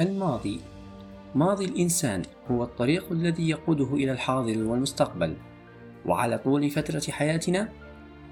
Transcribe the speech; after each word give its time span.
الماضي. 0.00 0.60
ماضي 1.34 1.64
الإنسان 1.64 2.22
هو 2.50 2.62
الطريق 2.62 3.12
الذي 3.12 3.48
يقوده 3.48 3.94
إلى 3.94 4.12
الحاضر 4.12 4.58
والمستقبل. 4.62 5.36
وعلى 6.06 6.38
طول 6.38 6.70
فترة 6.70 7.02
حياتنا 7.10 7.68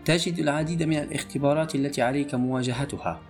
تجد 0.04 0.38
العديد 0.38 0.82
من 0.82 0.96
الاختبارات 0.96 1.74
التي 1.74 2.02
عليك 2.02 2.34
مواجهتها. 2.34 3.20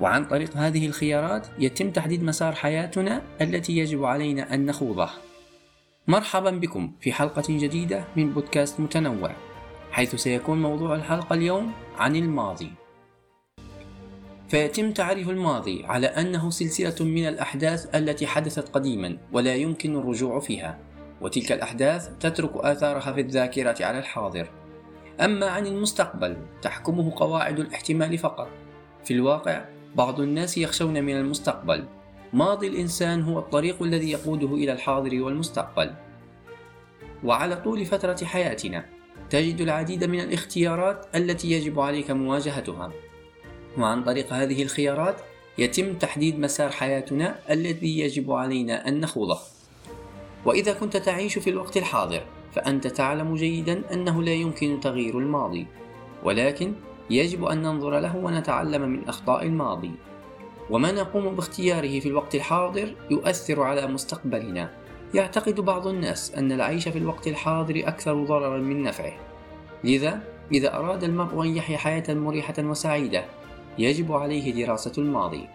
وعن 0.00 0.24
طريق 0.24 0.56
هذه 0.56 0.86
الخيارات 0.86 1.46
يتم 1.58 1.90
تحديد 1.90 2.22
مسار 2.22 2.54
حياتنا 2.54 3.22
التي 3.40 3.76
يجب 3.76 4.04
علينا 4.04 4.54
أن 4.54 4.66
نخوضه. 4.66 5.10
مرحبا 6.08 6.50
بكم 6.50 6.92
في 7.00 7.12
حلقة 7.12 7.44
جديدة 7.48 8.04
من 8.16 8.30
بودكاست 8.30 8.80
متنوع 8.80 9.30
حيث 9.90 10.14
سيكون 10.14 10.62
موضوع 10.62 10.94
الحلقة 10.94 11.34
اليوم 11.34 11.72
عن 11.98 12.16
الماضي. 12.16 12.70
فيتم 14.50 14.92
تعريف 14.92 15.28
الماضي 15.28 15.84
على 15.84 16.06
أنه 16.06 16.50
سلسلة 16.50 17.06
من 17.06 17.28
الأحداث 17.28 17.94
التي 17.94 18.26
حدثت 18.26 18.68
قديما 18.68 19.18
ولا 19.32 19.54
يمكن 19.54 19.96
الرجوع 19.96 20.40
فيها 20.40 20.78
وتلك 21.20 21.52
الأحداث 21.52 22.10
تترك 22.20 22.56
آثارها 22.56 23.12
في 23.12 23.20
الذاكرة 23.20 23.84
على 23.84 23.98
الحاضر. 23.98 24.50
أما 25.20 25.46
عن 25.46 25.66
المستقبل 25.66 26.36
تحكمه 26.62 27.12
قواعد 27.16 27.58
الاحتمال 27.58 28.18
فقط. 28.18 28.48
في 29.04 29.14
الواقع 29.14 29.64
بعض 29.94 30.20
الناس 30.20 30.58
يخشون 30.58 31.04
من 31.04 31.16
المستقبل. 31.16 31.84
ماضي 32.32 32.66
الإنسان 32.66 33.22
هو 33.22 33.38
الطريق 33.38 33.82
الذي 33.82 34.10
يقوده 34.10 34.54
إلى 34.54 34.72
الحاضر 34.72 35.22
والمستقبل. 35.22 35.94
وعلى 37.24 37.56
طول 37.56 37.84
فترة 37.84 38.24
حياتنا 38.24 38.84
تجد 39.30 39.60
العديد 39.60 40.04
من 40.04 40.20
الاختيارات 40.20 41.06
التي 41.14 41.50
يجب 41.50 41.80
عليك 41.80 42.10
مواجهتها. 42.10 42.92
وعن 43.78 44.04
طريق 44.04 44.32
هذه 44.32 44.62
الخيارات 44.62 45.16
يتم 45.58 45.94
تحديد 45.94 46.38
مسار 46.38 46.70
حياتنا 46.70 47.38
الذي 47.50 47.98
يجب 47.98 48.32
علينا 48.32 48.88
أن 48.88 49.00
نخوضه. 49.00 49.38
وإذا 50.44 50.72
كنت 50.72 50.96
تعيش 50.96 51.38
في 51.38 51.50
الوقت 51.50 51.76
الحاضر 51.76 52.22
فأنت 52.54 52.86
تعلم 52.86 53.34
جيدا 53.34 53.82
أنه 53.92 54.22
لا 54.22 54.32
يمكن 54.32 54.80
تغيير 54.80 55.18
الماضي 55.18 55.66
ولكن 56.24 56.72
يجب 57.10 57.44
أن 57.44 57.62
ننظر 57.62 58.00
له 58.00 58.16
ونتعلم 58.16 58.82
من 58.82 59.08
أخطاء 59.08 59.42
الماضي. 59.46 59.90
وما 60.70 60.92
نقوم 60.92 61.34
باختياره 61.34 62.00
في 62.00 62.08
الوقت 62.08 62.34
الحاضر 62.34 62.94
يؤثر 63.10 63.62
على 63.62 63.86
مستقبلنا. 63.86 64.70
يعتقد 65.14 65.60
بعض 65.60 65.86
الناس 65.86 66.34
أن 66.34 66.52
العيش 66.52 66.88
في 66.88 66.98
الوقت 66.98 67.26
الحاضر 67.26 67.82
أكثر 67.86 68.24
ضررا 68.24 68.58
من 68.58 68.82
نفعه. 68.82 69.12
لذا 69.84 70.20
إذا 70.52 70.76
أراد 70.76 71.04
المرء 71.04 71.42
أن 71.42 71.56
يحيا 71.56 71.76
حياة 71.76 72.14
مريحة 72.14 72.54
وسعيدة 72.58 73.24
يجب 73.78 74.12
عليه 74.12 74.66
دراسة 74.66 74.92
الماضي. 74.98 75.48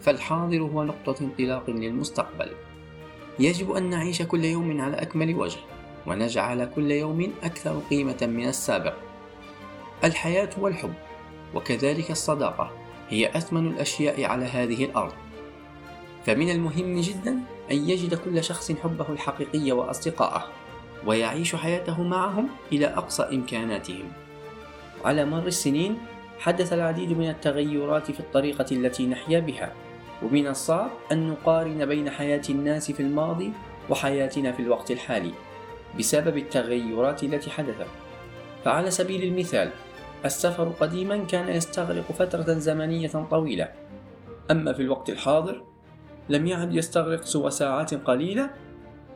فالحاضر 0.00 0.62
هو 0.62 0.84
نقطة 0.84 1.22
انطلاق 1.24 1.70
للمستقبل. 1.70 2.50
يجب 3.38 3.70
أن 3.70 3.90
نعيش 3.90 4.22
كل 4.22 4.44
يوم 4.44 4.80
على 4.80 4.96
أكمل 4.96 5.34
وجه 5.34 5.58
ونجعل 6.06 6.64
كل 6.64 6.90
يوم 6.90 7.32
أكثر 7.42 7.80
قيمة 7.90 8.18
من 8.22 8.48
السابق. 8.48 8.94
الحياة 10.04 10.50
والحب 10.58 10.94
وكذلك 11.54 12.10
الصداقة 12.10 12.70
هي 13.08 13.36
أثمن 13.36 13.66
الأشياء 13.66 14.24
على 14.24 14.44
هذه 14.44 14.84
الأرض. 14.84 15.12
فمن 16.26 16.50
المهم 16.50 17.00
جدا 17.00 17.40
أن 17.70 17.88
يجد 17.88 18.14
كل 18.14 18.44
شخص 18.44 18.72
حبه 18.72 19.06
الحقيقي 19.08 19.72
وأصدقائه 19.72 20.44
ويعيش 21.06 21.56
حياته 21.56 22.02
معهم 22.02 22.48
إلى 22.72 22.86
أقصى 22.86 23.22
إمكاناتهم. 23.22 24.12
على 25.04 25.24
مر 25.24 25.46
السنين 25.46 25.98
حدث 26.38 26.72
العديد 26.72 27.12
من 27.12 27.28
التغيرات 27.28 28.10
في 28.10 28.20
الطريقة 28.20 28.66
التي 28.72 29.06
نحيا 29.06 29.40
بها 29.40 29.72
ومن 30.22 30.46
الصعب 30.46 30.90
أن 31.12 31.28
نقارن 31.28 31.86
بين 31.86 32.10
حياة 32.10 32.42
الناس 32.50 32.92
في 32.92 33.00
الماضي 33.00 33.52
وحياتنا 33.90 34.52
في 34.52 34.62
الوقت 34.62 34.90
الحالي 34.90 35.32
بسبب 35.98 36.36
التغيرات 36.36 37.22
التي 37.22 37.50
حدثت. 37.50 37.86
فعلى 38.64 38.90
سبيل 38.90 39.22
المثال 39.22 39.70
السفر 40.24 40.68
قديما 40.80 41.24
كان 41.24 41.48
يستغرق 41.48 42.12
فترة 42.12 42.52
زمنية 42.52 43.08
طويلة. 43.30 43.68
أما 44.50 44.72
في 44.72 44.82
الوقت 44.82 45.10
الحاضر 45.10 45.64
لم 46.28 46.46
يعد 46.46 46.74
يستغرق 46.74 47.22
سوى 47.22 47.50
ساعات 47.50 47.94
قليلة 47.94 48.50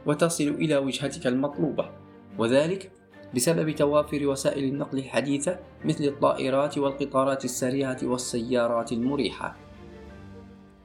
وتصل 0.06 0.44
إلى 0.44 0.76
وجهتك 0.76 1.26
المطلوبة 1.26 1.91
وذلك 2.38 2.91
بسبب 3.34 3.75
توافر 3.75 4.26
وسائل 4.26 4.65
النقل 4.65 4.98
الحديثة 4.98 5.59
مثل 5.84 6.04
الطائرات 6.04 6.78
والقطارات 6.78 7.44
السريعة 7.44 7.98
والسيارات 8.03 8.93
المريحة. 8.93 9.56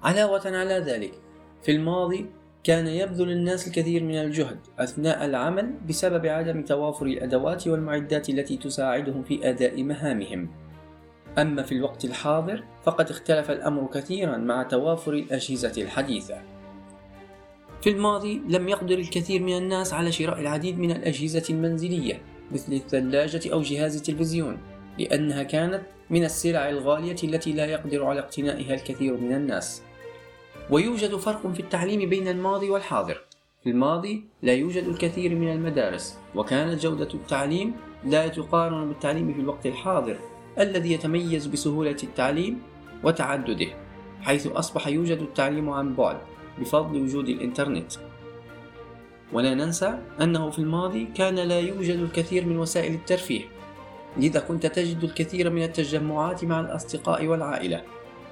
علاوة 0.03 0.41
على 0.45 0.73
ذلك، 0.73 1.11
في 1.63 1.71
الماضي 1.71 2.25
كان 2.63 2.87
يبذل 2.87 3.31
الناس 3.31 3.67
الكثير 3.67 4.03
من 4.03 4.15
الجهد 4.15 4.59
أثناء 4.79 5.25
العمل 5.25 5.73
بسبب 5.89 6.25
عدم 6.25 6.63
توافر 6.63 7.05
الأدوات 7.05 7.67
والمعدات 7.67 8.29
التي 8.29 8.57
تساعدهم 8.57 9.23
في 9.23 9.49
أداء 9.49 9.83
مهامهم. 9.83 10.49
أما 11.37 11.63
في 11.63 11.71
الوقت 11.71 12.05
الحاضر 12.05 12.63
فقد 12.83 13.09
اختلف 13.09 13.51
الأمر 13.51 13.87
كثيرا 13.93 14.37
مع 14.37 14.63
توافر 14.63 15.13
الأجهزة 15.13 15.81
الحديثة. 15.81 16.35
في 17.81 17.89
الماضي 17.89 18.41
لم 18.49 18.69
يقدر 18.69 18.97
الكثير 18.97 19.43
من 19.43 19.57
الناس 19.57 19.93
على 19.93 20.11
شراء 20.11 20.39
العديد 20.39 20.79
من 20.79 20.91
الأجهزة 20.91 21.43
المنزلية 21.49 22.21
مثل 22.51 22.73
الثلاجة 22.73 23.53
أو 23.53 23.61
جهاز 23.61 23.95
التلفزيون 23.95 24.57
لأنها 24.99 25.43
كانت 25.43 25.81
من 26.09 26.23
السلع 26.23 26.69
الغالية 26.69 27.15
التي 27.23 27.51
لا 27.51 27.65
يقدر 27.65 28.05
على 28.05 28.19
اقتنائها 28.19 28.73
الكثير 28.73 29.17
من 29.17 29.35
الناس. 29.35 29.81
ويوجد 30.69 31.15
فرق 31.15 31.47
في 31.53 31.59
التعليم 31.59 32.09
بين 32.09 32.27
الماضي 32.27 32.69
والحاضر. 32.69 33.27
في 33.63 33.69
الماضي 33.69 34.25
لا 34.41 34.53
يوجد 34.53 34.83
الكثير 34.83 35.35
من 35.35 35.51
المدارس 35.51 36.17
وكانت 36.35 36.81
جودة 36.81 37.13
التعليم 37.13 37.73
لا 38.03 38.27
تقارن 38.27 38.87
بالتعليم 38.87 39.33
في 39.33 39.39
الوقت 39.39 39.65
الحاضر 39.65 40.19
الذي 40.59 40.93
يتميز 40.93 41.47
بسهولة 41.47 41.97
التعليم 42.03 42.61
وتعدده 43.03 43.67
حيث 44.21 44.47
أصبح 44.47 44.87
يوجد 44.87 45.17
التعليم 45.17 45.69
عن 45.69 45.95
بعد 45.95 46.17
بفضل 46.59 47.01
وجود 47.01 47.29
الإنترنت. 47.29 47.91
ولا 49.33 49.53
ننسى 49.53 49.99
أنه 50.21 50.49
في 50.49 50.59
الماضي 50.59 51.05
كان 51.15 51.35
لا 51.35 51.59
يوجد 51.59 51.99
الكثير 51.99 52.45
من 52.45 52.57
وسائل 52.57 52.93
الترفيه 52.93 53.41
لذا 54.17 54.39
كنت 54.39 54.65
تجد 54.65 55.03
الكثير 55.03 55.49
من 55.49 55.63
التجمعات 55.63 56.45
مع 56.45 56.59
الأصدقاء 56.59 57.25
والعائلة. 57.25 57.81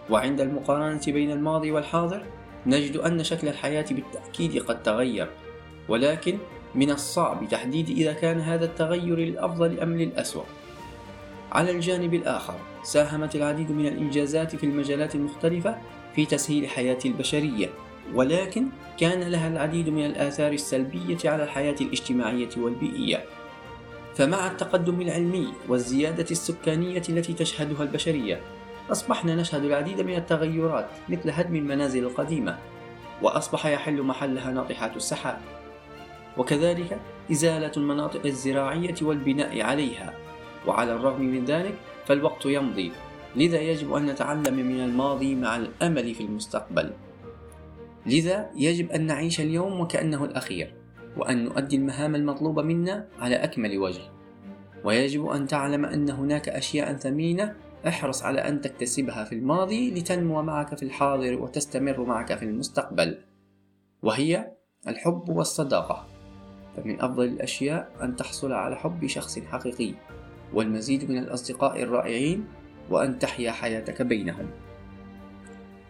وعند 0.09 0.41
المقارنة 0.41 1.01
بين 1.07 1.31
الماضي 1.31 1.71
والحاضر 1.71 2.23
نجد 2.65 2.97
أن 2.97 3.23
شكل 3.23 3.47
الحياة 3.47 3.85
بالتأكيد 3.91 4.63
قد 4.63 4.83
تغير 4.83 5.29
ولكن 5.89 6.37
من 6.75 6.91
الصعب 6.91 7.47
تحديد 7.49 7.89
إذا 7.89 8.13
كان 8.13 8.39
هذا 8.39 8.65
التغير 8.65 9.19
للأفضل 9.19 9.79
أم 9.79 9.97
للأسوأ. 9.97 10.43
على 11.51 11.71
الجانب 11.71 12.13
الآخر 12.13 12.55
ساهمت 12.83 13.35
العديد 13.35 13.71
من 13.71 13.87
الإنجازات 13.87 14.55
في 14.55 14.65
المجالات 14.65 15.15
المختلفة 15.15 15.77
في 16.15 16.25
تسهيل 16.25 16.67
حياة 16.67 16.99
البشرية. 17.05 17.69
ولكن 18.13 18.67
كان 18.99 19.19
لها 19.19 19.47
العديد 19.47 19.89
من 19.89 20.05
الآثار 20.05 20.51
السلبية 20.51 21.17
على 21.25 21.43
الحياة 21.43 21.75
الاجتماعية 21.81 22.49
والبيئية. 22.57 23.23
فمع 24.15 24.47
التقدم 24.47 25.01
العلمي 25.01 25.53
والزيادة 25.67 26.25
السكانية 26.31 27.01
التي 27.09 27.33
تشهدها 27.33 27.83
البشرية 27.83 28.41
أصبحنا 28.91 29.35
نشهد 29.35 29.63
العديد 29.63 30.01
من 30.01 30.15
التغيرات 30.15 30.87
مثل 31.09 31.29
هدم 31.29 31.55
المنازل 31.55 32.03
القديمة 32.03 32.57
وأصبح 33.21 33.65
يحل 33.65 34.01
محلها 34.01 34.51
ناطحات 34.51 34.95
السحاب. 34.95 35.37
وكذلك 36.37 36.99
إزالة 37.31 37.71
المناطق 37.77 38.25
الزراعية 38.25 38.95
والبناء 39.01 39.61
عليها. 39.61 40.13
وعلى 40.67 40.93
الرغم 40.93 41.21
من 41.21 41.45
ذلك 41.45 41.73
فالوقت 42.05 42.45
يمضي 42.45 42.91
لذا 43.35 43.59
يجب 43.59 43.93
أن 43.93 44.05
نتعلم 44.05 44.55
من 44.55 44.79
الماضي 44.83 45.35
مع 45.35 45.55
الأمل 45.55 46.15
في 46.15 46.23
المستقبل. 46.23 46.91
لذا 48.05 48.49
يجب 48.55 48.91
أن 48.91 49.05
نعيش 49.05 49.41
اليوم 49.41 49.79
وكأنه 49.79 50.25
الأخير 50.25 50.73
وأن 51.17 51.45
نؤدي 51.45 51.75
المهام 51.75 52.15
المطلوبة 52.15 52.61
منا 52.61 53.07
على 53.19 53.35
أكمل 53.35 53.77
وجه. 53.77 54.01
ويجب 54.83 55.25
أن 55.25 55.47
تعلم 55.47 55.85
أن 55.85 56.09
هناك 56.09 56.49
أشياء 56.49 56.93
ثمينة 56.93 57.55
احرص 57.87 58.23
على 58.23 58.39
أن 58.41 58.61
تكتسبها 58.61 59.23
في 59.23 59.35
الماضي 59.35 59.91
لتنمو 59.91 60.41
معك 60.41 60.77
في 60.77 60.83
الحاضر 60.83 61.41
وتستمر 61.41 62.05
معك 62.05 62.33
في 62.33 62.45
المستقبل. 62.45 63.17
وهي 64.03 64.51
الحب 64.87 65.29
والصداقة. 65.29 66.07
فمن 66.77 67.01
أفضل 67.01 67.23
الأشياء 67.23 67.91
أن 68.01 68.15
تحصل 68.15 68.51
على 68.51 68.75
حب 68.75 69.07
شخص 69.07 69.39
حقيقي 69.39 69.93
والمزيد 70.53 71.11
من 71.11 71.17
الأصدقاء 71.17 71.83
الرائعين 71.83 72.45
وأن 72.89 73.19
تحيا 73.19 73.51
حياتك 73.51 74.01
بينهم. 74.01 74.49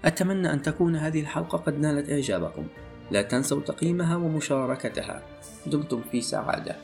أتمنى 0.06 0.54
أن 0.54 0.62
تكون 0.62 0.96
هذه 0.96 1.22
الحلقة 1.22 1.58
قد 1.58 1.80
نالت 1.80 2.10
إعجابكم. 2.10 2.68
لا 3.12 3.22
تنسوا 3.22 3.62
تقييمها 3.62 4.16
ومشاركتها. 4.16 5.24
دمتم 5.66 6.02
في 6.12 6.22
سعادة. 6.22 6.76